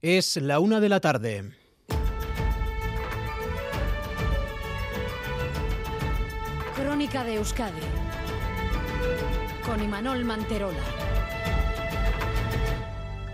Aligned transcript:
Es 0.00 0.36
la 0.36 0.60
una 0.60 0.78
de 0.78 0.88
la 0.88 1.00
tarde. 1.00 1.50
Crónica 6.76 7.24
de 7.24 7.34
Euskadi 7.34 7.80
con 9.66 9.82
Imanol 9.82 10.24
Manterola. 10.24 10.78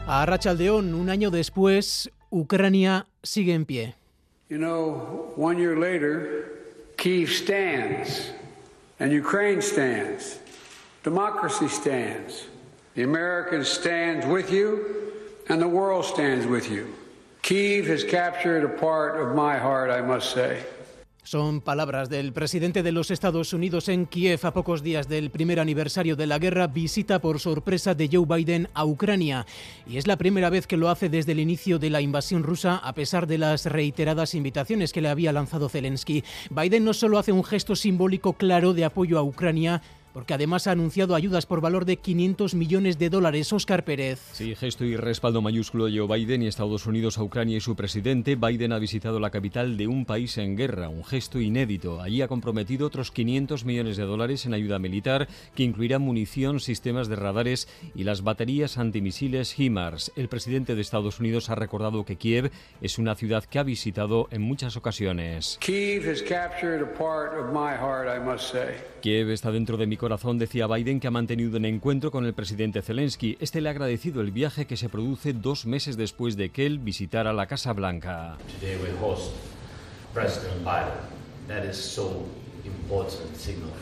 A 0.06 0.24
Rachaldeón, 0.24 0.94
un 0.94 1.10
año 1.10 1.30
después, 1.30 2.10
Ucrania 2.30 3.08
sigue 3.22 3.52
en 3.52 3.66
pie. 3.66 3.94
You 4.48 4.56
know, 4.56 5.34
one 5.36 5.58
year 5.58 5.76
later, 5.76 6.62
Kiev 6.96 7.28
stands, 7.28 8.32
and 8.98 9.12
Ukraine 9.12 9.60
stands, 9.60 10.40
democracy 11.02 11.68
stands, 11.68 12.46
the 12.94 13.02
Americans 13.02 13.68
stand 13.68 14.32
with 14.32 14.50
you, 14.50 15.12
and 15.48 15.60
the 15.60 15.68
world 15.68 16.04
stands 16.04 16.46
with 16.46 16.70
you. 16.70 16.86
Kiev 17.42 17.86
has 17.86 18.04
captured 18.04 18.64
a 18.64 18.68
part 18.68 19.20
of 19.20 19.34
my 19.34 19.58
heart, 19.58 19.90
I 19.90 20.00
must 20.00 20.32
say. 20.32 20.62
Son 21.26 21.62
palabras 21.62 22.10
del 22.10 22.34
presidente 22.34 22.82
de 22.82 22.92
los 22.92 23.10
Estados 23.10 23.54
Unidos 23.54 23.88
en 23.88 24.04
Kiev 24.04 24.40
a 24.44 24.52
pocos 24.52 24.82
días 24.82 25.08
del 25.08 25.30
primer 25.30 25.58
aniversario 25.58 26.16
de 26.16 26.26
la 26.26 26.38
guerra, 26.38 26.66
visita 26.66 27.18
por 27.18 27.40
sorpresa 27.40 27.94
de 27.94 28.10
Joe 28.12 28.26
Biden 28.26 28.68
a 28.74 28.84
Ucrania. 28.84 29.46
Y 29.86 29.96
es 29.96 30.06
la 30.06 30.18
primera 30.18 30.50
vez 30.50 30.66
que 30.66 30.76
lo 30.76 30.90
hace 30.90 31.08
desde 31.08 31.32
el 31.32 31.40
inicio 31.40 31.78
de 31.78 31.88
la 31.88 32.02
invasión 32.02 32.42
rusa, 32.42 32.76
a 32.76 32.92
pesar 32.92 33.26
de 33.26 33.38
las 33.38 33.64
reiteradas 33.64 34.34
invitaciones 34.34 34.92
que 34.92 35.00
le 35.00 35.08
había 35.08 35.32
lanzado 35.32 35.70
Zelensky. 35.70 36.24
Biden 36.50 36.84
no 36.84 36.92
solo 36.92 37.18
hace 37.18 37.32
un 37.32 37.42
gesto 37.42 37.74
simbólico 37.74 38.34
claro 38.34 38.74
de 38.74 38.84
apoyo 38.84 39.18
a 39.18 39.22
Ucrania, 39.22 39.80
porque 40.14 40.32
además 40.32 40.66
ha 40.66 40.70
anunciado 40.70 41.16
ayudas 41.16 41.44
por 41.44 41.60
valor 41.60 41.84
de 41.84 41.98
500 41.98 42.54
millones 42.54 42.98
de 42.98 43.10
dólares. 43.10 43.52
Oscar 43.52 43.84
Pérez. 43.84 44.20
Sí, 44.32 44.54
gesto 44.54 44.84
y 44.84 44.96
respaldo 44.96 45.42
mayúsculo 45.42 45.86
de 45.86 45.98
Joe 45.98 46.16
Biden 46.16 46.42
y 46.42 46.46
Estados 46.46 46.86
Unidos 46.86 47.18
a 47.18 47.24
Ucrania 47.24 47.56
y 47.56 47.60
su 47.60 47.74
presidente. 47.74 48.36
Biden 48.36 48.72
ha 48.72 48.78
visitado 48.78 49.18
la 49.18 49.30
capital 49.30 49.76
de 49.76 49.88
un 49.88 50.06
país 50.06 50.38
en 50.38 50.56
guerra, 50.56 50.88
un 50.88 51.04
gesto 51.04 51.40
inédito. 51.40 52.00
Allí 52.00 52.22
ha 52.22 52.28
comprometido 52.28 52.86
otros 52.86 53.10
500 53.10 53.64
millones 53.64 53.96
de 53.96 54.04
dólares 54.04 54.46
en 54.46 54.54
ayuda 54.54 54.78
militar, 54.78 55.26
que 55.56 55.64
incluirá 55.64 55.98
munición, 55.98 56.60
sistemas 56.60 57.08
de 57.08 57.16
radares 57.16 57.68
y 57.96 58.04
las 58.04 58.22
baterías 58.22 58.78
antimisiles 58.78 59.58
HIMARS. 59.58 60.12
El 60.14 60.28
presidente 60.28 60.76
de 60.76 60.80
Estados 60.80 61.18
Unidos 61.18 61.50
ha 61.50 61.56
recordado 61.56 62.04
que 62.04 62.16
Kiev 62.16 62.52
es 62.80 62.98
una 62.98 63.16
ciudad 63.16 63.44
que 63.44 63.58
ha 63.58 63.64
visitado 63.64 64.28
en 64.30 64.42
muchas 64.42 64.76
ocasiones. 64.76 65.58
Kiev. 65.60 66.04
Kiev 69.00 69.30
está 69.30 69.50
dentro 69.50 69.76
de 69.76 69.86
mi 69.86 69.96
corazón, 70.04 70.38
decía 70.38 70.66
Biden, 70.66 71.00
que 71.00 71.06
ha 71.06 71.10
mantenido 71.10 71.56
un 71.56 71.64
encuentro 71.64 72.10
con 72.10 72.26
el 72.26 72.34
presidente 72.34 72.82
Zelensky. 72.82 73.38
Este 73.40 73.62
le 73.62 73.70
ha 73.70 73.72
agradecido 73.72 74.20
el 74.20 74.32
viaje 74.32 74.66
que 74.66 74.76
se 74.76 74.90
produce 74.90 75.32
dos 75.32 75.64
meses 75.64 75.96
después 75.96 76.36
de 76.36 76.50
que 76.50 76.66
él 76.66 76.78
visitara 76.78 77.32
la 77.32 77.46
Casa 77.46 77.72
Blanca. 77.72 78.36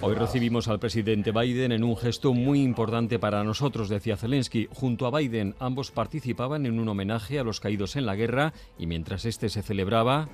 Hoy 0.01 0.15
recibimos 0.15 0.69
al 0.69 0.79
presidente 0.79 1.33
Biden 1.33 1.73
en 1.73 1.83
un 1.83 1.97
gesto 1.97 2.33
muy 2.33 2.63
importante 2.63 3.19
para 3.19 3.43
nosotros, 3.43 3.89
decía 3.89 4.17
Zelensky. 4.17 4.69
Junto 4.73 5.07
a 5.07 5.19
Biden, 5.19 5.57
ambos 5.59 5.91
participaban 5.91 6.67
en 6.67 6.79
un 6.79 6.89
homenaje 6.89 7.41
a 7.41 7.43
los 7.43 7.59
caídos 7.59 7.97
en 7.97 8.07
la 8.07 8.15
guerra 8.15 8.53
y 8.79 8.87
mientras 8.87 9.25
este 9.25 9.49
se 9.49 9.63
celebraba. 9.63 10.29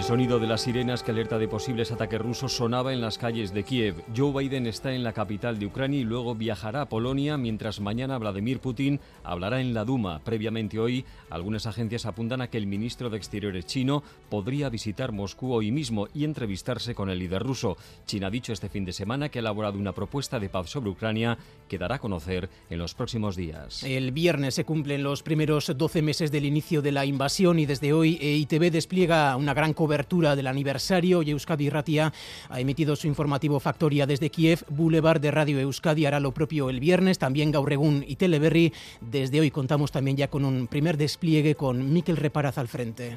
El 0.00 0.06
sonido 0.06 0.38
de 0.38 0.46
las 0.46 0.62
sirenas 0.62 1.02
que 1.02 1.10
alerta 1.10 1.38
de 1.38 1.46
posibles 1.46 1.92
ataques 1.92 2.18
rusos 2.18 2.56
sonaba 2.56 2.94
en 2.94 3.02
las 3.02 3.18
calles 3.18 3.52
de 3.52 3.64
Kiev. 3.64 4.02
Joe 4.16 4.32
Biden 4.32 4.66
está 4.66 4.94
en 4.94 5.04
la 5.04 5.12
capital 5.12 5.58
de 5.58 5.66
Ucrania 5.66 6.00
y 6.00 6.04
luego 6.04 6.34
viajará 6.34 6.80
a 6.80 6.88
Polonia, 6.88 7.36
mientras 7.36 7.80
mañana 7.80 8.16
Vladimir 8.16 8.60
Putin 8.60 8.98
hablará 9.22 9.60
en 9.60 9.74
la 9.74 9.84
Duma. 9.84 10.20
Previamente 10.24 10.78
hoy, 10.78 11.04
algunas 11.28 11.66
agencias 11.66 12.06
apuntan 12.06 12.40
a 12.40 12.48
que 12.48 12.56
el 12.56 12.66
ministro 12.66 13.10
de 13.10 13.18
Exteriores 13.18 13.66
chino 13.66 14.02
podría 14.30 14.70
visitar 14.70 15.12
Moscú 15.12 15.52
hoy 15.52 15.70
mismo 15.70 16.08
y 16.14 16.24
entrevistarse 16.24 16.94
con 16.94 17.10
el 17.10 17.18
líder 17.18 17.42
ruso. 17.42 17.76
China 18.06 18.28
ha 18.28 18.30
dicho 18.30 18.54
este 18.54 18.70
fin 18.70 18.86
de 18.86 18.94
semana 18.94 19.28
que 19.28 19.38
ha 19.38 19.42
elaborado 19.42 19.78
una 19.78 19.92
propuesta 19.92 20.40
de 20.40 20.48
paz 20.48 20.70
sobre 20.70 20.88
Ucrania 20.88 21.36
que 21.68 21.76
dará 21.76 21.96
a 21.96 21.98
conocer 21.98 22.48
en 22.70 22.78
los 22.78 22.94
próximos 22.94 23.36
días. 23.36 23.84
El 23.84 24.12
viernes 24.12 24.54
se 24.54 24.64
cumplen 24.64 25.02
los 25.02 25.22
primeros 25.22 25.70
12 25.76 26.00
meses 26.00 26.32
del 26.32 26.46
inicio 26.46 26.80
de 26.80 26.92
la 26.92 27.04
invasión 27.04 27.58
y 27.58 27.66
desde 27.66 27.92
hoy 27.92 28.16
EITB 28.18 28.70
despliega 28.70 29.36
una 29.36 29.52
gran 29.52 29.74
cobertura 29.74 29.89
del 29.90 30.46
aniversario 30.46 31.22
y 31.22 31.30
Euskadi 31.30 31.68
Ratia 31.68 32.12
ha 32.48 32.60
emitido 32.60 32.94
su 32.94 33.08
informativo 33.08 33.58
Factoria 33.58 34.06
desde 34.06 34.30
Kiev. 34.30 34.64
Boulevard 34.68 35.20
de 35.20 35.32
Radio 35.32 35.58
Euskadi 35.58 36.06
hará 36.06 36.20
lo 36.20 36.32
propio 36.32 36.70
el 36.70 36.78
viernes, 36.78 37.18
también 37.18 37.50
Gauregún 37.50 38.04
y 38.06 38.14
Teleberry. 38.14 38.72
Desde 39.00 39.40
hoy 39.40 39.50
contamos 39.50 39.90
también 39.90 40.16
ya 40.16 40.28
con 40.28 40.44
un 40.44 40.68
primer 40.68 40.96
despliegue 40.96 41.56
con 41.56 41.92
Miquel 41.92 42.16
Reparaz 42.16 42.56
al 42.58 42.68
frente. 42.68 43.16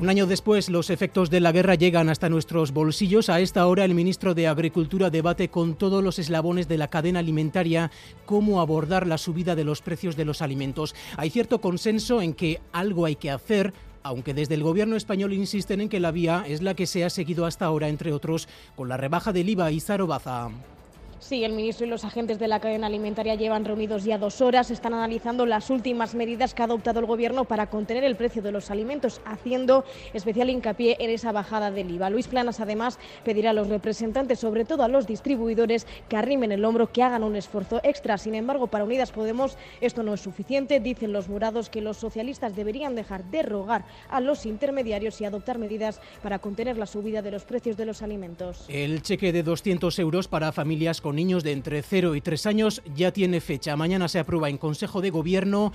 Un 0.00 0.08
año 0.08 0.28
después, 0.28 0.68
los 0.68 0.90
efectos 0.90 1.28
de 1.28 1.40
la 1.40 1.50
guerra 1.50 1.74
llegan 1.74 2.08
hasta 2.08 2.28
nuestros 2.28 2.70
bolsillos. 2.70 3.28
A 3.28 3.40
esta 3.40 3.66
hora, 3.66 3.84
el 3.84 3.96
ministro 3.96 4.32
de 4.32 4.46
Agricultura 4.46 5.10
debate 5.10 5.48
con 5.48 5.74
todos 5.74 6.04
los 6.04 6.20
eslabones 6.20 6.68
de 6.68 6.78
la 6.78 6.86
cadena 6.86 7.18
alimentaria 7.18 7.90
cómo 8.24 8.60
abordar 8.60 9.08
la 9.08 9.18
subida 9.18 9.56
de 9.56 9.64
los 9.64 9.82
precios 9.82 10.14
de 10.14 10.24
los 10.24 10.40
alimentos. 10.40 10.94
Hay 11.16 11.30
cierto 11.30 11.60
consenso 11.60 12.22
en 12.22 12.34
que 12.34 12.60
algo 12.70 13.06
hay 13.06 13.16
que 13.16 13.32
hacer 13.32 13.74
aunque 14.02 14.34
desde 14.34 14.54
el 14.54 14.62
gobierno 14.62 14.96
español 14.96 15.32
insisten 15.32 15.80
en 15.80 15.88
que 15.88 16.00
la 16.00 16.10
vía 16.10 16.44
es 16.46 16.62
la 16.62 16.74
que 16.74 16.86
se 16.86 17.04
ha 17.04 17.10
seguido 17.10 17.46
hasta 17.46 17.66
ahora, 17.66 17.88
entre 17.88 18.12
otros, 18.12 18.48
con 18.76 18.88
la 18.88 18.96
rebaja 18.96 19.32
del 19.32 19.48
IVA 19.48 19.70
y 19.72 19.80
Zarobaza. 19.80 20.50
Sí, 21.20 21.42
el 21.42 21.52
ministro 21.52 21.84
y 21.84 21.90
los 21.90 22.04
agentes 22.04 22.38
de 22.38 22.46
la 22.46 22.60
cadena 22.60 22.86
alimentaria 22.86 23.34
llevan 23.34 23.64
reunidos 23.64 24.04
ya 24.04 24.18
dos 24.18 24.40
horas. 24.40 24.70
Están 24.70 24.94
analizando 24.94 25.46
las 25.46 25.68
últimas 25.68 26.14
medidas 26.14 26.54
que 26.54 26.62
ha 26.62 26.66
adoptado 26.66 27.00
el 27.00 27.06
Gobierno 27.06 27.44
para 27.44 27.68
contener 27.68 28.04
el 28.04 28.14
precio 28.14 28.40
de 28.40 28.52
los 28.52 28.70
alimentos, 28.70 29.20
haciendo 29.24 29.84
especial 30.14 30.48
hincapié 30.48 30.96
en 31.00 31.10
esa 31.10 31.32
bajada 31.32 31.70
del 31.72 31.90
IVA. 31.90 32.10
Luis 32.10 32.28
Planas, 32.28 32.60
además, 32.60 32.98
pedirá 33.24 33.50
a 33.50 33.52
los 33.52 33.68
representantes, 33.68 34.38
sobre 34.38 34.64
todo 34.64 34.84
a 34.84 34.88
los 34.88 35.06
distribuidores, 35.06 35.86
que 36.08 36.16
arrimen 36.16 36.52
el 36.52 36.64
hombro, 36.64 36.92
que 36.92 37.02
hagan 37.02 37.24
un 37.24 37.34
esfuerzo 37.34 37.80
extra. 37.82 38.16
Sin 38.16 38.34
embargo, 38.34 38.68
para 38.68 38.84
Unidas 38.84 39.10
Podemos 39.10 39.56
esto 39.80 40.04
no 40.04 40.14
es 40.14 40.20
suficiente. 40.20 40.78
Dicen 40.78 41.12
los 41.12 41.28
murados 41.28 41.68
que 41.68 41.80
los 41.80 41.96
socialistas 41.96 42.54
deberían 42.54 42.94
dejar 42.94 43.24
de 43.24 43.42
rogar 43.42 43.84
a 44.08 44.20
los 44.20 44.46
intermediarios 44.46 45.20
y 45.20 45.24
adoptar 45.24 45.58
medidas 45.58 46.00
para 46.22 46.38
contener 46.38 46.78
la 46.78 46.86
subida 46.86 47.22
de 47.22 47.32
los 47.32 47.44
precios 47.44 47.76
de 47.76 47.86
los 47.86 48.02
alimentos. 48.02 48.64
El 48.68 49.02
cheque 49.02 49.32
de 49.32 49.42
200 49.42 49.98
euros 49.98 50.28
para 50.28 50.52
familias 50.52 51.00
con 51.00 51.07
niños 51.12 51.44
de 51.44 51.52
entre 51.52 51.82
0 51.82 52.14
y 52.14 52.20
3 52.20 52.46
años 52.46 52.82
ya 52.94 53.12
tiene 53.12 53.40
fecha. 53.40 53.76
Mañana 53.76 54.08
se 54.08 54.18
aprueba 54.18 54.48
en 54.48 54.58
Consejo 54.58 55.00
de 55.00 55.10
Gobierno. 55.10 55.72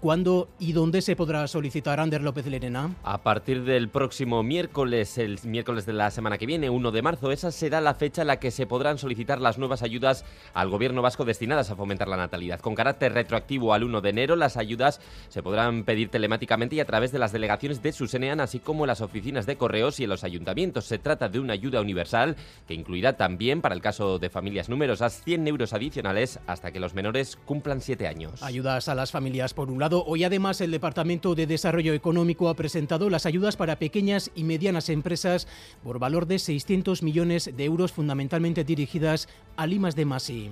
¿Cuándo 0.00 0.48
y 0.58 0.72
dónde 0.72 1.02
se 1.02 1.16
podrá 1.16 1.46
solicitar 1.48 2.00
Ander 2.00 2.22
López 2.22 2.46
Lerena? 2.46 2.94
A 3.02 3.22
partir 3.22 3.64
del 3.64 3.88
próximo 3.88 4.42
miércoles, 4.42 5.18
el 5.18 5.38
miércoles 5.44 5.86
de 5.86 5.92
la 5.92 6.10
semana 6.10 6.38
que 6.38 6.46
viene, 6.46 6.70
1 6.70 6.90
de 6.90 7.02
marzo, 7.02 7.32
esa 7.32 7.50
será 7.50 7.80
la 7.80 7.94
fecha 7.94 8.22
en 8.22 8.28
la 8.28 8.38
que 8.38 8.50
se 8.50 8.66
podrán 8.66 8.98
solicitar 8.98 9.40
las 9.40 9.58
nuevas 9.58 9.82
ayudas 9.82 10.24
al 10.54 10.68
Gobierno 10.68 11.02
vasco 11.02 11.24
destinadas 11.24 11.70
a 11.70 11.76
fomentar 11.76 12.08
la 12.08 12.16
natalidad. 12.16 12.60
Con 12.60 12.74
carácter 12.74 13.12
retroactivo 13.12 13.74
al 13.74 13.84
1 13.84 14.00
de 14.00 14.10
enero, 14.10 14.36
las 14.36 14.56
ayudas 14.56 15.00
se 15.28 15.42
podrán 15.42 15.84
pedir 15.84 16.08
telemáticamente 16.08 16.76
y 16.76 16.80
a 16.80 16.84
través 16.84 17.12
de 17.12 17.18
las 17.18 17.32
delegaciones 17.32 17.82
de 17.82 17.92
Susenean, 17.92 18.40
así 18.40 18.58
como 18.58 18.86
las 18.86 19.00
oficinas 19.00 19.46
de 19.46 19.56
correos 19.56 20.00
y 20.00 20.04
en 20.04 20.10
los 20.10 20.24
ayuntamientos. 20.24 20.84
Se 20.84 20.98
trata 20.98 21.28
de 21.28 21.40
una 21.40 21.54
ayuda 21.54 21.80
universal 21.80 22.36
que 22.66 22.74
incluirá 22.74 23.16
también, 23.16 23.60
para 23.60 23.74
el 23.74 23.80
caso 23.80 24.18
de 24.18 24.30
familias 24.30 24.67
numerosas, 24.68 25.22
100 25.24 25.46
euros 25.48 25.72
adicionales 25.72 26.38
hasta 26.46 26.72
que 26.72 26.80
los 26.80 26.94
menores 26.94 27.38
cumplan 27.44 27.80
7 27.80 28.06
años. 28.06 28.42
Ayudas 28.42 28.88
a 28.88 28.94
las 28.94 29.10
familias 29.10 29.54
por 29.54 29.70
un 29.70 29.78
lado. 29.78 30.04
Hoy 30.06 30.24
además 30.24 30.60
el 30.60 30.70
Departamento 30.70 31.34
de 31.34 31.46
Desarrollo 31.46 31.94
Económico 31.94 32.48
ha 32.48 32.54
presentado 32.54 33.10
las 33.10 33.26
ayudas 33.26 33.56
para 33.56 33.78
pequeñas 33.78 34.30
y 34.34 34.44
medianas 34.44 34.88
empresas 34.88 35.48
por 35.82 35.98
valor 35.98 36.26
de 36.26 36.38
600 36.38 37.02
millones 37.02 37.50
de 37.56 37.64
euros 37.64 37.92
fundamentalmente 37.92 38.64
dirigidas 38.64 39.28
a 39.56 39.66
Limas 39.66 39.96
de 39.96 40.04
Masi. 40.04 40.50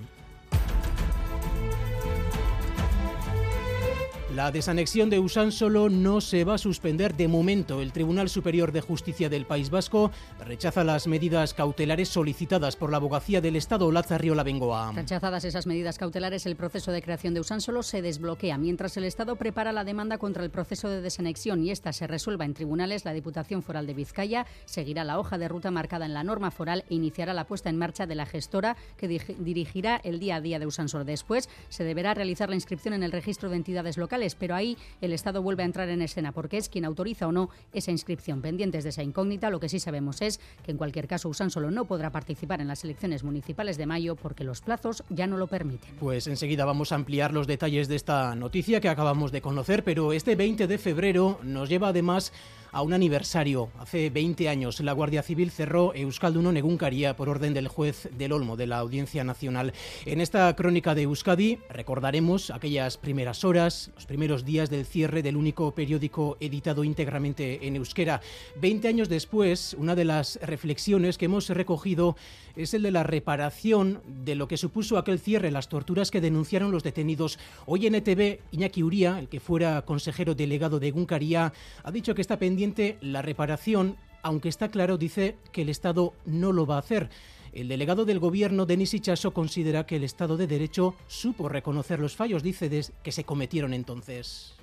La 4.36 4.50
desanexión 4.50 5.08
de 5.08 5.18
Usánsolo 5.18 5.88
no 5.88 6.20
se 6.20 6.44
va 6.44 6.56
a 6.56 6.58
suspender 6.58 7.16
de 7.16 7.26
momento. 7.26 7.80
El 7.80 7.90
Tribunal 7.90 8.28
Superior 8.28 8.70
de 8.70 8.82
Justicia 8.82 9.30
del 9.30 9.46
País 9.46 9.70
Vasco 9.70 10.10
rechaza 10.44 10.84
las 10.84 11.06
medidas 11.06 11.54
cautelares 11.54 12.10
solicitadas 12.10 12.76
por 12.76 12.90
la 12.90 12.98
abogacía 12.98 13.40
del 13.40 13.56
Estado 13.56 13.90
Lazarriola 13.90 14.42
Bengoa. 14.42 14.92
Rechazadas 14.92 15.46
esas 15.46 15.66
medidas 15.66 15.96
cautelares, 15.96 16.44
el 16.44 16.54
proceso 16.54 16.92
de 16.92 17.00
creación 17.00 17.32
de 17.32 17.40
Usánsolo 17.40 17.82
se 17.82 18.02
desbloquea. 18.02 18.58
Mientras 18.58 18.98
el 18.98 19.04
Estado 19.04 19.36
prepara 19.36 19.72
la 19.72 19.84
demanda 19.84 20.18
contra 20.18 20.44
el 20.44 20.50
proceso 20.50 20.90
de 20.90 21.00
desanexión 21.00 21.64
y 21.64 21.70
esta 21.70 21.94
se 21.94 22.06
resuelva 22.06 22.44
en 22.44 22.52
tribunales, 22.52 23.06
la 23.06 23.14
Diputación 23.14 23.62
Foral 23.62 23.86
de 23.86 23.94
Vizcaya 23.94 24.44
seguirá 24.66 25.04
la 25.04 25.18
hoja 25.18 25.38
de 25.38 25.48
ruta 25.48 25.70
marcada 25.70 26.04
en 26.04 26.12
la 26.12 26.24
norma 26.24 26.50
foral 26.50 26.84
e 26.90 26.94
iniciará 26.94 27.32
la 27.32 27.46
puesta 27.46 27.70
en 27.70 27.78
marcha 27.78 28.04
de 28.04 28.16
la 28.16 28.26
gestora 28.26 28.76
que 28.98 29.08
dirigirá 29.08 29.98
el 30.04 30.20
día 30.20 30.36
a 30.36 30.40
día 30.42 30.58
de 30.58 30.66
Usánsolo. 30.66 31.06
Después 31.06 31.48
se 31.70 31.84
deberá 31.84 32.12
realizar 32.12 32.50
la 32.50 32.56
inscripción 32.56 32.92
en 32.92 33.02
el 33.02 33.12
registro 33.12 33.48
de 33.48 33.56
entidades 33.56 33.96
locales 33.96 34.25
pero 34.34 34.54
ahí 34.54 34.76
el 35.00 35.12
Estado 35.12 35.42
vuelve 35.42 35.62
a 35.62 35.66
entrar 35.66 35.88
en 35.88 36.02
escena 36.02 36.32
porque 36.32 36.56
es 36.56 36.68
quien 36.68 36.84
autoriza 36.84 37.26
o 37.26 37.32
no 37.32 37.50
esa 37.72 37.90
inscripción. 37.90 38.42
Pendientes 38.42 38.84
de 38.84 38.90
esa 38.90 39.02
incógnita, 39.02 39.50
lo 39.50 39.60
que 39.60 39.68
sí 39.68 39.80
sabemos 39.80 40.22
es 40.22 40.40
que 40.64 40.72
en 40.72 40.78
cualquier 40.78 41.06
caso 41.06 41.28
Usánsolo 41.28 41.70
no 41.70 41.84
podrá 41.84 42.10
participar 42.10 42.60
en 42.60 42.68
las 42.68 42.84
elecciones 42.84 43.24
municipales 43.24 43.76
de 43.76 43.86
mayo 43.86 44.16
porque 44.16 44.44
los 44.44 44.60
plazos 44.60 45.04
ya 45.08 45.26
no 45.26 45.36
lo 45.36 45.46
permiten. 45.46 45.94
Pues 46.00 46.26
enseguida 46.26 46.64
vamos 46.64 46.92
a 46.92 46.96
ampliar 46.96 47.32
los 47.32 47.46
detalles 47.46 47.88
de 47.88 47.96
esta 47.96 48.34
noticia 48.34 48.80
que 48.80 48.88
acabamos 48.88 49.32
de 49.32 49.42
conocer, 49.42 49.84
pero 49.84 50.12
este 50.12 50.36
20 50.36 50.66
de 50.66 50.78
febrero 50.78 51.38
nos 51.42 51.68
lleva 51.68 51.88
además 51.88 52.32
a 52.76 52.82
un 52.82 52.92
aniversario. 52.92 53.70
Hace 53.78 54.10
20 54.10 54.50
años 54.50 54.80
la 54.80 54.92
Guardia 54.92 55.22
Civil 55.22 55.50
cerró 55.50 55.94
Euskalduno 55.94 56.52
Neguncaría 56.52 57.16
por 57.16 57.30
orden 57.30 57.54
del 57.54 57.68
juez 57.68 58.10
del 58.18 58.32
Olmo 58.32 58.54
de 58.54 58.66
la 58.66 58.76
Audiencia 58.76 59.24
Nacional. 59.24 59.72
En 60.04 60.20
esta 60.20 60.54
crónica 60.54 60.94
de 60.94 61.04
Euskadi 61.04 61.58
recordaremos 61.70 62.50
aquellas 62.50 62.98
primeras 62.98 63.44
horas, 63.44 63.92
los 63.94 64.04
primeros 64.04 64.44
días 64.44 64.68
del 64.68 64.84
cierre 64.84 65.22
del 65.22 65.38
único 65.38 65.74
periódico 65.74 66.36
editado 66.38 66.84
íntegramente 66.84 67.66
en 67.66 67.76
euskera. 67.76 68.20
20 68.60 68.88
años 68.88 69.08
después, 69.08 69.74
una 69.78 69.94
de 69.94 70.04
las 70.04 70.38
reflexiones 70.42 71.16
que 71.16 71.24
hemos 71.24 71.48
recogido 71.48 72.14
es 72.56 72.74
el 72.74 72.82
de 72.82 72.90
la 72.90 73.04
reparación 73.04 74.02
de 74.06 74.34
lo 74.34 74.48
que 74.48 74.58
supuso 74.58 74.98
aquel 74.98 75.18
cierre, 75.18 75.50
las 75.50 75.70
torturas 75.70 76.10
que 76.10 76.20
denunciaron 76.20 76.72
los 76.72 76.82
detenidos. 76.82 77.38
Hoy 77.64 77.86
en 77.86 77.94
ETV, 77.94 78.40
Iñaki 78.52 78.82
Uría, 78.82 79.18
el 79.18 79.28
que 79.28 79.40
fuera 79.40 79.80
consejero 79.82 80.34
delegado 80.34 80.78
de 80.78 80.90
Guncaría, 80.90 81.54
ha 81.82 81.90
dicho 81.90 82.14
que 82.14 82.20
está 82.20 82.38
pendiente 82.38 82.65
la 83.00 83.22
reparación, 83.22 83.96
aunque 84.22 84.48
está 84.48 84.68
claro, 84.70 84.98
dice, 84.98 85.36
que 85.52 85.62
el 85.62 85.68
Estado 85.68 86.14
no 86.24 86.52
lo 86.52 86.66
va 86.66 86.76
a 86.76 86.80
hacer. 86.80 87.10
El 87.52 87.68
delegado 87.68 88.04
del 88.04 88.18
gobierno, 88.18 88.66
Denis 88.66 88.92
Ichaso, 88.94 89.32
considera 89.32 89.86
que 89.86 89.96
el 89.96 90.04
Estado 90.04 90.36
de 90.36 90.46
Derecho 90.46 90.94
supo 91.06 91.48
reconocer 91.48 92.00
los 92.00 92.16
fallos, 92.16 92.42
dice, 92.42 92.68
que 93.02 93.12
se 93.12 93.24
cometieron 93.24 93.72
entonces. 93.72 94.54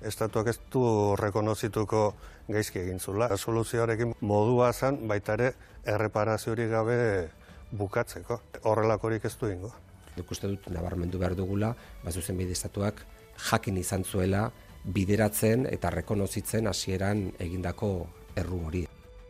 estatuak 0.00 0.48
ez 0.48 0.58
du 0.72 1.16
rekonozituko 1.16 2.14
gaizki 2.48 2.80
egin 2.82 3.00
zula. 3.00 3.30
Soluzioarekin 3.36 4.14
modua 4.20 4.72
zan, 4.72 5.00
baita 5.08 5.34
ere, 5.34 5.54
erreparaziorik 5.84 6.70
gabe 6.70 6.98
bukatzeko. 7.72 8.40
Horrelakorik 8.62 9.24
ez 9.24 9.36
du 9.40 9.50
ingo. 9.50 9.72
Nik 10.16 10.30
uste 10.30 10.48
dut, 10.48 10.68
nabarmendu 10.72 11.18
behar 11.18 11.36
dugula, 11.36 11.74
bazuzen 12.04 12.36
bide 12.36 12.52
estatuak 12.52 13.02
jakin 13.50 13.76
izan 13.76 14.04
zuela 14.04 14.50
bideratzen 14.86 15.66
eta 15.70 15.90
rekonozitzen 15.90 16.66
hasieran 16.70 17.26
egindako 17.38 17.90
erru 18.36 18.60
hori. 18.68 18.86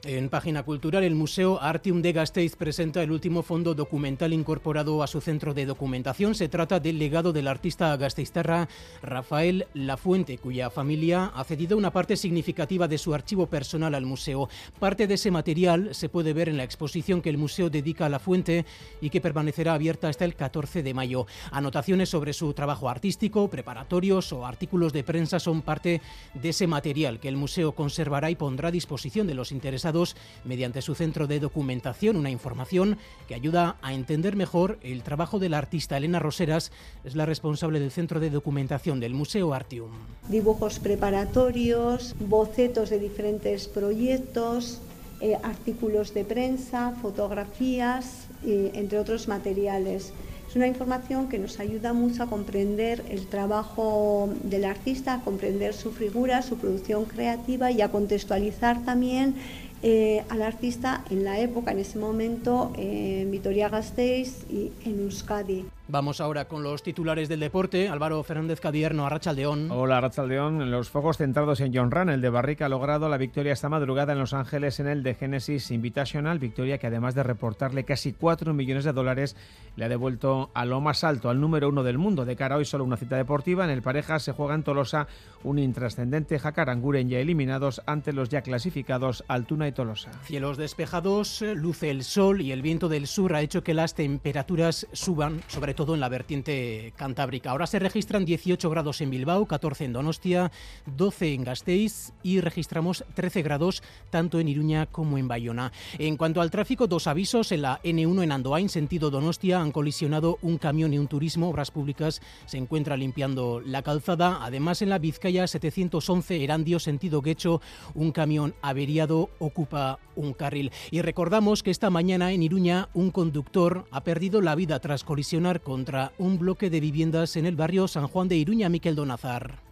En 0.09 0.29
página 0.29 0.63
cultural, 0.63 1.03
el 1.03 1.17
Museo 1.17 1.61
Artium 1.61 2.01
de 2.01 2.13
Gasteiz 2.13 2.55
presenta 2.55 3.03
el 3.03 3.11
último 3.11 3.43
fondo 3.43 3.75
documental 3.75 4.33
incorporado 4.33 5.03
a 5.03 5.09
su 5.09 5.21
centro 5.21 5.53
de 5.53 5.67
documentación. 5.67 6.37
Se 6.37 6.49
trata 6.49 6.79
del 6.79 7.01
legado 7.01 7.33
del 7.33 7.49
artista 7.49 7.97
gasteiztarra 7.97 8.69
Rafael 9.03 9.67
Lafuente, 9.75 10.39
cuya 10.39 10.71
familia 10.71 11.33
ha 11.35 11.43
cedido 11.43 11.77
una 11.77 11.93
parte 11.93 12.17
significativa 12.17 12.87
de 12.87 12.99
su 12.99 13.15
archivo 13.15 13.49
personal 13.49 13.97
al 13.97 14.07
museo. 14.07 14.49
Parte 14.79 15.09
de 15.09 15.15
ese 15.15 15.33
material 15.33 15.93
se 15.93 16.09
puede 16.09 16.33
ver 16.33 16.49
en 16.49 16.57
la 16.57 16.63
exposición 16.63 17.21
que 17.21 17.31
el 17.31 17.37
museo 17.37 17.69
dedica 17.69 18.07
a 18.07 18.09
Lafuente 18.09 18.65
y 19.01 19.11
que 19.11 19.21
permanecerá 19.21 19.75
abierta 19.75 20.09
hasta 20.09 20.25
el 20.25 20.37
14 20.37 20.85
de 20.85 20.95
mayo. 20.95 21.27
Anotaciones 21.51 22.11
sobre 22.11 22.33
su 22.33 22.55
trabajo 22.55 22.89
artístico, 22.89 23.51
preparatorios 23.51 24.33
o 24.33 24.47
artículos 24.47 24.93
de 24.93 25.03
prensa 25.03 25.41
son 25.41 25.63
parte 25.63 26.01
de 26.33 26.51
ese 26.51 26.69
material 26.69 27.19
que 27.19 27.27
el 27.27 27.37
museo 27.37 27.73
conservará 27.73 28.31
y 28.31 28.37
pondrá 28.37 28.69
a 28.69 28.71
disposición 28.71 29.27
de 29.27 29.35
los 29.35 29.51
interesados 29.51 29.96
mediante 30.45 30.83
su 30.83 30.95
centro 30.95 31.27
de 31.27 31.41
documentación, 31.41 32.17
una 32.17 32.31
información 32.31 32.99
que 33.29 33.35
ayuda 33.35 33.77
a 33.83 33.95
entender 33.95 34.37
mejor 34.37 34.79
el 34.83 35.03
trabajo 35.03 35.39
del 35.39 35.55
artista. 35.55 35.97
Elena 35.97 36.19
Roseras 36.19 36.73
es 37.05 37.17
la 37.17 37.27
responsable 37.27 37.81
del 37.81 37.91
centro 37.91 38.21
de 38.21 38.31
documentación 38.31 39.01
del 39.01 39.15
Museo 39.15 39.55
Artium. 39.55 39.91
Dibujos 40.29 40.79
preparatorios, 40.79 42.15
bocetos 42.19 42.91
de 42.91 42.99
diferentes 42.99 43.69
proyectos, 43.69 44.81
eh, 45.21 45.37
artículos 45.43 46.13
de 46.13 46.25
prensa, 46.25 46.93
fotografías, 47.01 48.27
entre 48.45 48.99
otros 48.99 49.29
materiales. 49.29 50.13
Es 50.49 50.55
una 50.55 50.69
información 50.69 51.29
que 51.29 51.39
nos 51.39 51.59
ayuda 51.59 51.93
mucho 51.93 52.23
a 52.23 52.27
comprender 52.27 53.03
el 53.11 53.27
trabajo 53.27 54.29
del 54.45 54.65
artista, 54.65 55.15
a 55.15 55.21
comprender 55.21 55.75
su 55.75 55.91
figura, 55.91 56.43
su 56.43 56.57
producción 56.57 57.05
creativa 57.05 57.73
y 57.73 57.81
a 57.81 57.91
contextualizar 57.91 58.85
también 58.85 59.35
eh, 59.83 60.25
al 60.29 60.43
artista 60.43 61.05
en 61.11 61.25
la 61.25 61.39
época, 61.41 61.73
en 61.73 61.79
ese 61.79 61.99
momento, 61.99 62.73
en 62.77 63.31
Vitoria-Gasteiz 63.31 64.45
y 64.51 64.73
en 64.85 65.01
Euskadi. 65.01 65.67
Vamos 65.89 66.21
ahora 66.21 66.47
con 66.47 66.65
los 66.65 66.83
titulares 66.83 67.29
del 67.29 67.39
deporte. 67.39 67.89
Álvaro 67.89 68.21
Fernández 68.25 68.61
Cadierno, 68.61 69.07
Arrachaldeón. 69.07 69.71
Hola, 69.71 69.99
Arrachaldeón. 69.99 70.69
Los 70.69 70.91
focos 70.91 71.19
centrados 71.19 71.61
en 71.61 71.73
John 71.73 71.93
Run. 71.93 72.09
El 72.09 72.21
de 72.21 72.29
Barrica 72.29 72.67
ha 72.67 72.69
logrado 72.69 73.09
la 73.09 73.19
victoria 73.19 73.53
esta 73.53 73.69
madrugada 73.69 74.13
en 74.13 74.19
Los 74.19 74.35
Ángeles 74.35 74.81
en 74.81 74.89
el 74.89 75.05
de 75.05 75.15
Genesis 75.15 75.71
Invitational. 75.71 76.41
Victoria 76.41 76.79
que 76.79 76.89
además 76.89 77.15
de 77.15 77.23
reportarle 77.23 77.85
casi 77.85 78.13
4 78.13 78.53
millones 78.53 78.83
de 78.83 78.93
dólares, 78.93 79.37
le 79.77 79.85
ha 79.85 79.89
devuelto 79.89 80.51
a 80.55 80.65
lo 80.65 80.81
más 80.81 81.05
alto, 81.05 81.31
al 81.31 81.41
número 81.41 81.69
uno 81.69 81.85
del 81.85 81.99
mundo. 81.99 82.25
De 82.25 82.35
cara 82.35 82.57
a 82.57 82.59
hoy 82.59 82.65
solo 82.65 82.83
una 82.83 82.97
cita 82.97 83.17
deportiva. 83.17 83.63
En 83.63 83.71
el 83.71 83.83
pareja 83.83 84.19
se 84.19 84.33
juega 84.33 84.57
en 84.57 84.65
Tolosa 84.65 85.07
un 85.45 85.61
intrascendente 85.61 86.41
Jacaranguren 86.41 87.09
ya 87.09 87.21
eliminados 87.21 87.81
ante 87.87 88.13
los 88.13 88.29
ya 88.29 88.43
clasificados 88.43 89.23
Altuna 89.29 89.66
y 89.69 89.73
Tolosa. 89.73 90.11
Cielos 90.25 90.57
despejados, 90.57 91.43
luce 91.55 91.91
el 91.91 92.05
sol 92.05 92.41
y 92.41 92.53
el 92.53 92.63
viento 92.63 92.89
del 92.89 93.07
sur 93.07 93.35
ha 93.35 93.43
hecho 93.43 93.63
que 93.63 93.75
las 93.75 93.95
temperaturas 93.95 94.87
suban, 94.93 95.43
sobre 95.49 95.75
todo 95.75 95.95
en 95.95 96.01
la 96.01 96.09
vertiente 96.09 96.93
cantábrica. 96.97 97.51
Ahora 97.51 97.67
se 97.67 97.79
registran 97.79 98.25
18 98.25 98.69
grados 98.71 99.01
en 99.01 99.11
Bilbao, 99.11 99.47
14 99.47 99.85
en 99.85 99.93
Donostia, 99.93 100.51
12 100.87 101.35
en 101.35 101.45
Gasteiz 101.45 102.13
y 102.23 102.41
registramos 102.41 103.05
13 103.15 103.43
grados 103.43 103.83
tanto 104.11 104.41
en 104.41 104.49
Iruña 104.49 104.87
como 104.87 105.19
en 105.19 105.29
Bayona. 105.29 105.73
En 105.99 106.17
cuanto 106.17 106.41
al 106.41 106.51
tráfico, 106.51 106.87
dos 106.87 107.07
avisos. 107.07 107.53
En 107.53 107.63
la 107.63 107.81
N1 107.83 108.23
en 108.23 108.33
Andoain, 108.33 108.69
sentido 108.69 109.11
Donostia, 109.11 109.61
han 109.61 109.73
colisionado 109.73 110.39
un 110.43 110.59
camión 110.59 110.93
y 110.93 110.99
un 110.99 111.09
turismo. 111.09 111.51
Obras 111.51 111.71
Públicas 111.71 112.21
se 112.47 112.59
encuentra 112.59 112.97
limpiando 112.97 113.61
la 113.61 113.83
calzada. 113.83 114.39
Además, 114.43 114.83
en 114.83 114.91
la 114.91 114.99
Vizcaya 114.99 115.47
711 115.47 116.45
Erandio, 116.45 116.79
sentido 116.79 117.23
Guecho, 117.23 117.61
un 117.95 118.13
camión 118.13 118.55
averiado 118.63 119.31
ocupa 119.57 119.99
un 120.17 120.35
carril. 120.35 120.71
Y 120.91 121.01
recordamos 121.01 121.63
que 121.63 121.71
esta 121.71 121.89
mañana 121.89 122.33
en 122.33 122.43
Iruña 122.43 122.91
un 122.93 123.11
conductor 123.11 123.87
ha 123.91 124.05
perdido 124.05 124.43
la 124.43 124.55
vida 124.55 124.79
tras 124.81 125.03
colisionar 125.03 125.63
contra 125.63 126.13
un 126.19 126.39
bloque 126.39 126.69
de 126.69 126.81
viviendas 126.81 127.37
en 127.37 127.47
el 127.47 127.57
barrio 127.57 127.89
San 127.89 128.07
Juan 128.07 128.29
de 128.29 128.37
Iruña, 128.37 128.69
Miquel 128.69 128.95
Donazar. 128.95 129.65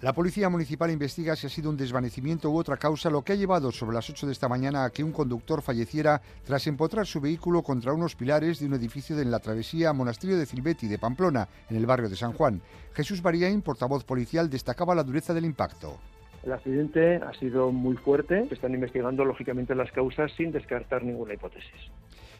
La 0.00 0.14
Policía 0.14 0.48
Municipal 0.48 0.90
investiga 0.92 1.34
si 1.36 1.46
ha 1.46 1.50
sido 1.50 1.68
un 1.68 1.76
desvanecimiento 1.76 2.50
u 2.50 2.56
otra 2.56 2.76
causa 2.76 3.10
lo 3.10 3.22
que 3.22 3.32
ha 3.32 3.36
llevado 3.36 3.70
sobre 3.70 3.94
las 3.94 4.08
8 4.08 4.26
de 4.26 4.32
esta 4.32 4.48
mañana 4.48 4.84
a 4.84 4.90
que 4.90 5.04
un 5.04 5.12
conductor 5.12 5.60
falleciera 5.60 6.22
tras 6.44 6.66
empotrar 6.68 7.06
su 7.06 7.20
vehículo 7.20 7.62
contra 7.62 7.92
unos 7.92 8.14
pilares 8.14 8.60
de 8.60 8.66
un 8.66 8.74
edificio 8.74 9.16
de 9.16 9.24
la 9.24 9.40
travesía 9.40 9.92
Monasterio 9.92 10.38
de 10.38 10.46
Cilbeti 10.46 10.86
de 10.86 10.98
Pamplona, 10.98 11.48
en 11.68 11.76
el 11.76 11.84
barrio 11.84 12.08
de 12.08 12.16
San 12.16 12.32
Juan. 12.32 12.62
Jesús 12.94 13.20
Bariain, 13.20 13.60
portavoz 13.60 14.04
policial, 14.04 14.48
destacaba 14.48 14.94
la 14.94 15.02
dureza 15.02 15.34
del 15.34 15.44
impacto. 15.44 15.98
El 16.44 16.52
accidente 16.52 17.16
ha 17.16 17.32
sido 17.34 17.72
muy 17.72 17.96
fuerte. 17.96 18.46
Están 18.50 18.74
investigando, 18.74 19.24
lógicamente, 19.24 19.74
las 19.74 19.90
causas 19.92 20.32
sin 20.32 20.52
descartar 20.52 21.02
ninguna 21.02 21.34
hipótesis. 21.34 21.90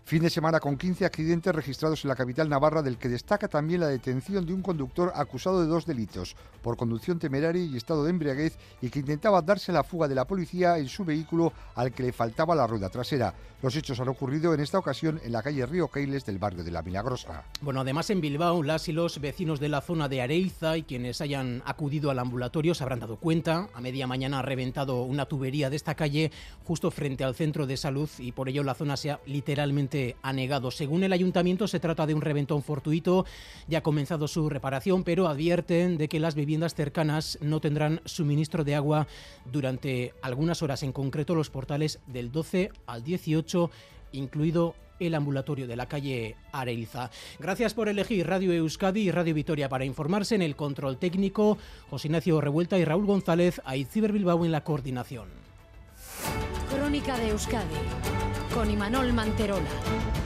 Fin 0.08 0.22
de 0.22 0.30
semana 0.30 0.58
con 0.58 0.78
15 0.78 1.04
accidentes 1.04 1.54
registrados 1.54 2.02
en 2.02 2.08
la 2.08 2.16
capital 2.16 2.48
navarra, 2.48 2.80
del 2.80 2.96
que 2.96 3.10
destaca 3.10 3.46
también 3.46 3.80
la 3.80 3.88
detención 3.88 4.46
de 4.46 4.54
un 4.54 4.62
conductor 4.62 5.12
acusado 5.14 5.60
de 5.60 5.66
dos 5.66 5.84
delitos, 5.84 6.34
por 6.62 6.78
conducción 6.78 7.18
temeraria 7.18 7.62
y 7.62 7.76
estado 7.76 8.04
de 8.04 8.08
embriaguez, 8.08 8.56
y 8.80 8.88
que 8.88 9.00
intentaba 9.00 9.42
darse 9.42 9.70
la 9.70 9.84
fuga 9.84 10.08
de 10.08 10.14
la 10.14 10.26
policía 10.26 10.78
en 10.78 10.88
su 10.88 11.04
vehículo 11.04 11.52
al 11.74 11.92
que 11.92 12.04
le 12.04 12.14
faltaba 12.14 12.54
la 12.54 12.66
rueda 12.66 12.88
trasera. 12.88 13.34
Los 13.60 13.76
hechos 13.76 14.00
han 14.00 14.08
ocurrido 14.08 14.54
en 14.54 14.60
esta 14.60 14.78
ocasión 14.78 15.20
en 15.22 15.32
la 15.32 15.42
calle 15.42 15.66
Río 15.66 15.88
Keiles 15.88 16.24
del 16.24 16.38
barrio 16.38 16.64
de 16.64 16.70
La 16.70 16.80
Milagrosa. 16.80 17.44
Bueno, 17.60 17.82
además 17.82 18.08
en 18.08 18.22
Bilbao, 18.22 18.62
las 18.62 18.88
y 18.88 18.92
los 18.92 19.20
vecinos 19.20 19.60
de 19.60 19.68
la 19.68 19.82
zona 19.82 20.08
de 20.08 20.22
Areiza 20.22 20.78
y 20.78 20.84
quienes 20.84 21.20
hayan 21.20 21.62
acudido 21.66 22.10
al 22.10 22.20
ambulatorio 22.20 22.74
se 22.74 22.82
habrán 22.82 23.00
dado 23.00 23.16
cuenta. 23.16 23.68
A 23.74 23.80
media 23.82 24.06
mañana 24.06 24.38
ha 24.38 24.42
reventado 24.42 25.02
una 25.02 25.26
tubería 25.26 25.68
de 25.68 25.76
esta 25.76 25.96
calle 25.96 26.30
justo 26.64 26.90
frente 26.90 27.24
al 27.24 27.34
centro 27.34 27.66
de 27.66 27.76
salud 27.76 28.08
y 28.18 28.32
por 28.32 28.48
ello 28.48 28.62
la 28.62 28.74
zona 28.74 28.96
se 28.96 29.10
ha 29.10 29.20
literalmente 29.26 29.97
anegado. 30.22 30.70
Según 30.70 31.04
el 31.04 31.12
ayuntamiento, 31.12 31.68
se 31.68 31.80
trata 31.80 32.06
de 32.06 32.14
un 32.14 32.20
reventón 32.20 32.62
fortuito. 32.62 33.24
Ya 33.66 33.78
ha 33.78 33.82
comenzado 33.82 34.28
su 34.28 34.48
reparación, 34.48 35.04
pero 35.04 35.28
advierten 35.28 35.98
de 35.98 36.08
que 36.08 36.20
las 36.20 36.34
viviendas 36.34 36.74
cercanas 36.74 37.38
no 37.40 37.60
tendrán 37.60 38.00
suministro 38.04 38.64
de 38.64 38.74
agua 38.74 39.06
durante 39.50 40.14
algunas 40.22 40.62
horas, 40.62 40.82
en 40.82 40.92
concreto 40.92 41.34
los 41.34 41.50
portales 41.50 42.00
del 42.06 42.32
12 42.32 42.70
al 42.86 43.04
18, 43.04 43.70
incluido 44.12 44.74
el 45.00 45.14
ambulatorio 45.14 45.66
de 45.66 45.76
la 45.76 45.86
calle 45.86 46.36
Areilza. 46.52 47.10
Gracias 47.38 47.74
por 47.74 47.88
elegir 47.88 48.26
Radio 48.26 48.52
Euskadi 48.52 49.02
y 49.02 49.10
Radio 49.10 49.34
Vitoria 49.34 49.68
para 49.68 49.84
informarse 49.84 50.34
en 50.34 50.42
el 50.42 50.56
control 50.56 50.98
técnico. 50.98 51.58
José 51.90 52.08
Ignacio 52.08 52.40
Revuelta 52.40 52.78
y 52.78 52.84
Raúl 52.84 53.06
González, 53.06 53.60
a 53.64 53.74
Ciber 53.84 54.12
Bilbao 54.12 54.44
en 54.44 54.52
la 54.52 54.64
coordinación. 54.64 55.28
Crónica 56.70 57.16
de 57.18 57.30
Euskadi 57.30 58.27
con 58.58 58.68
Imanol 58.68 59.12
Manterola. 59.12 60.17